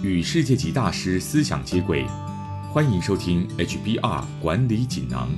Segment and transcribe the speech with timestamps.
[0.00, 2.06] 与世界级大师思想接轨，
[2.72, 5.28] 欢迎收听 HBR 管理锦囊。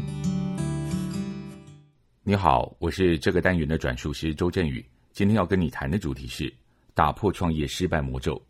[2.22, 4.84] 你好，我是这个单元的转述师周振宇。
[5.12, 6.52] 今天要跟你谈的主题是
[6.92, 8.40] 打破创业失败魔咒。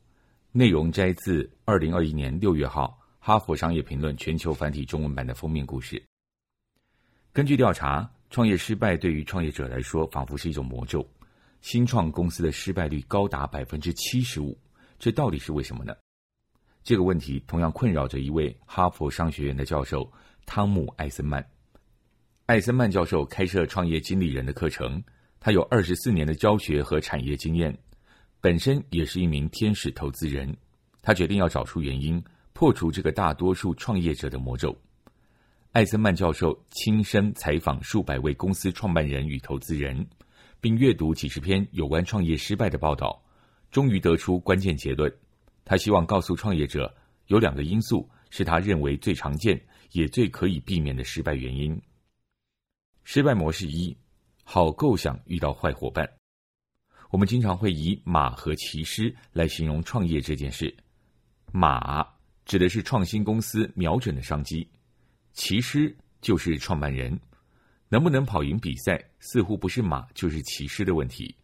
[0.51, 6.03] 内容摘自二零二一年六月号《哈佛商业评论》全球繁体中文版的封面故事。
[7.33, 11.09] 根据调查，创业失败对于创业者来说，仿佛是一种魔咒。
[11.61, 14.59] 新创公司的失败率高达百分之七十五，
[15.01, 15.97] 这到底是为什么呢？
[16.85, 20.09] 这个问题同样困扰着一位哈佛商学院的教授
[20.45, 21.45] 汤姆·艾森曼。
[22.45, 25.03] 艾森曼教授开设创业经理人的课程，
[25.41, 27.77] 他有二十四年的教学和产业经验，
[28.43, 30.55] 本身也是一名天使投资人。
[31.01, 34.77] 他决定要找出原因，破除这个大多数创业者的魔咒。
[35.73, 40.07] 艾森曼教授亲身采访数百位公司创办人与投资人。
[40.63, 43.19] 并阅读几十篇有关创业失败的报道，
[43.71, 45.13] 终于得出关键结论。
[45.65, 46.93] 他希望告诉创业者，
[47.27, 49.61] 有两个因素是他认为最常见
[49.93, 51.81] 也最可以避免的失败原因。
[53.05, 53.97] 失败模式一：
[54.45, 56.09] 好构想遇到坏伙伴。
[57.11, 60.73] 我们经常会以马和骑师来形容创业这件事。
[61.53, 62.07] 马
[62.45, 64.69] 指的是创新公司瞄准的商机，
[65.33, 67.19] 骑师就是创办人。
[67.89, 71.35] 能不能跑赢比赛，似乎不是马就是骑师的问题。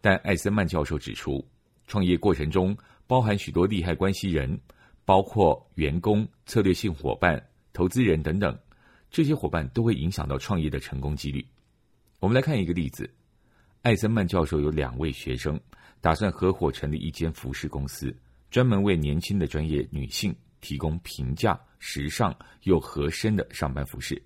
[0.00, 1.46] 但艾森曼教授指出，
[1.90, 2.76] 创业过程中
[3.08, 4.56] 包含许多利害关系人，
[5.04, 8.56] 包括员工、策略性伙伴、投资人等等，
[9.10, 11.44] 这些伙伴都会影响到创业的成功几率。
[12.20, 13.12] 我们来看一个例子：
[13.82, 15.58] 艾森曼教授有两位学生，
[16.00, 18.16] 打算合伙成立一间服饰公司，
[18.52, 22.32] 专门为年轻的专业女性提供平价、时尚
[22.62, 24.22] 又合身的上班服饰。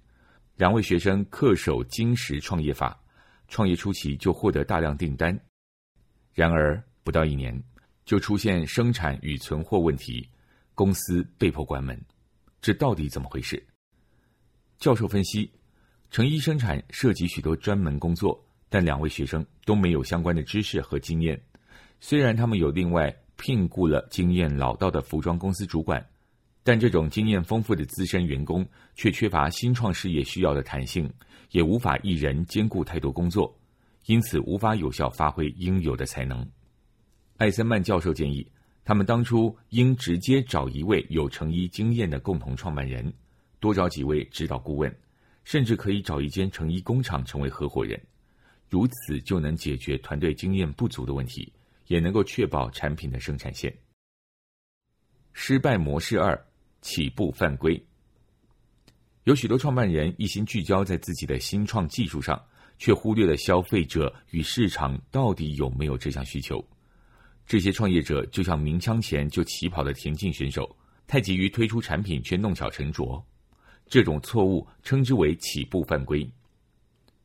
[0.57, 3.03] 两位学生恪守金石创业法，
[3.49, 5.35] 创业初期就获得大量订单。
[6.35, 7.63] 然而不到一年，
[8.05, 10.29] 就出现生产与存货问题，
[10.75, 11.97] 公司被迫关门。
[12.61, 13.65] 这到底怎么回事？
[14.79, 15.49] 教授分析，
[16.11, 21.41] 成衣生产涉及许多专门工作，但两位学生都没有相关的知识和经验。
[22.01, 26.05] 虽然他们有另外聘雇了经验老道的服装公司主管。
[26.67, 31.13] 但这种经验丰富的资深员工却缺乏新创事业需要的弹性，
[31.51, 33.55] 也无法一人兼顾太多工作，
[34.07, 36.43] 因此无法有效发挥应有的才能。
[37.37, 38.47] 艾森曼教授建议，
[38.85, 43.13] 他们当初应直接找一位有成衣经验的共同创办人，
[43.61, 44.95] 多找几位指导顾问，
[45.45, 48.01] 甚至可以找一间成衣工厂成为合伙人，
[48.69, 51.53] 如此就能解决团队经验不足的问题，
[51.87, 53.75] 也能够确保产品的生产线。
[55.33, 56.39] 失败模式二。
[56.87, 57.83] 起步犯规，
[59.23, 62.39] 有许多创办人一心聚焦在自己的新创技术上，
[62.77, 66.63] 却忽略了消费者与市场到底有没有这项需求。
[67.47, 73.25] 这些创业者就像鸣枪前就起跑的田径选手，太急于推出产品却弄巧成拙。
[73.87, 76.29] 这种错误称之为起步犯规。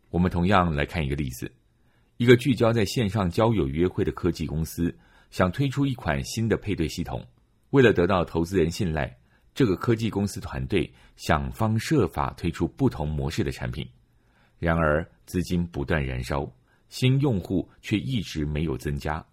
[0.09, 1.50] 我们同样来看一个例子：
[2.18, 4.94] 一个聚焦在线上交友约会的科技公司，
[5.31, 7.25] 想推出一款新的配对系统，
[7.69, 9.16] 为了得到投资人信赖。
[9.56, 13.86] 这个科技公司团队想方设法推出不同模式的产品，
[14.57, 16.50] 然而资金不断燃烧，
[16.88, 19.25] 新用户却一直没有增加，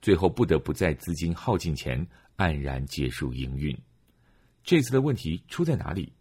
[0.00, 3.76] 最后不得不在资金耗尽前黯然结束营运。
[4.62, 6.12] 这次的问题出在哪里？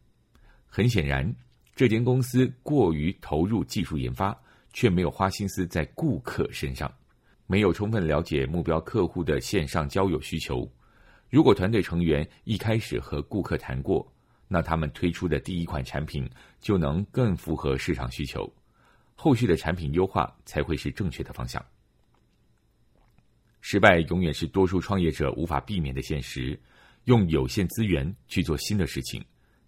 [0.66, 1.36] 很显然，
[1.76, 4.38] 这间公司过于投入技术研发，
[4.74, 6.94] 却没有花心思在顾客身上，
[7.46, 10.70] 没有充分了解目标客户的线上交友需求。
[11.30, 14.10] 如果团队成员一开始和顾客谈过，
[14.48, 16.30] 那他们推出的第一款产品
[16.62, 18.50] 就能更符合市场需求，
[19.14, 21.64] 后续的产品优化才会是正确的方向。
[23.70, 26.58] 失败永远是多数创业者无法避免的现实。
[27.04, 29.22] 用有限资源去做新的事情，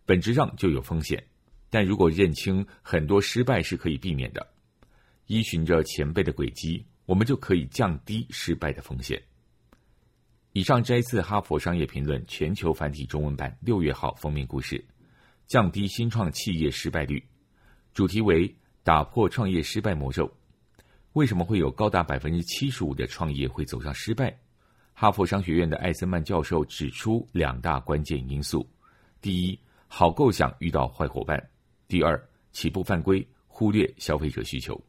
[0.05, 1.21] 本质上就有风险。
[1.69, 4.47] 但如果认清很多失败是可以避免的，
[5.27, 9.21] 依循着前辈的轨迹，我们就可以降低失败的风险。
[10.53, 14.81] 以上摘自《哈佛商业评论》全球繁体中文版六月号封面故事，
[15.45, 17.21] 降低新创企业失败率，
[17.93, 20.33] 主题为打破创业失败魔咒。
[21.13, 24.37] 为什么会有高达百分之七十五的创业会走上失败？
[24.93, 28.69] 哈佛商学院的艾森曼教授指出两大关键因素：
[29.21, 31.37] 第一，好构想遇到坏伙伴；
[31.87, 32.21] 第二，
[32.51, 34.79] 起步犯规，忽略消费者需求。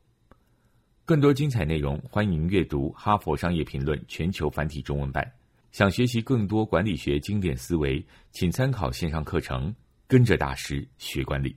[1.04, 5.28] 更多精彩内容，欢迎阅读《哈佛商业评论》全球繁体中文版。
[5.72, 9.72] 想学习更多管理学经典思维，请参考线上课程
[10.06, 11.50] 《跟着大师学管理》。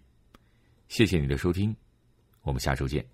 [0.88, 1.75] 谢谢你的收听，
[2.44, 3.12] 我们下周见。